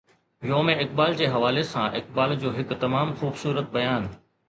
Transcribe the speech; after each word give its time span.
يوم 0.43 0.69
اقبال 0.69 1.15
جي 1.15 1.29
حوالي 1.35 1.65
سان 1.73 1.99
اقبال 2.01 2.35
جو 2.47 2.57
هڪ 2.59 2.81
تمام 2.87 3.15
خوبصورت 3.23 3.73
بيان. 3.81 4.15